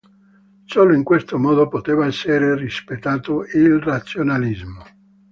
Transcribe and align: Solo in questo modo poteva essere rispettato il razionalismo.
Solo 0.65 0.95
in 0.95 1.03
questo 1.03 1.37
modo 1.37 1.67
poteva 1.67 2.07
essere 2.07 2.55
rispettato 2.55 3.43
il 3.53 3.79
razionalismo. 3.79 4.83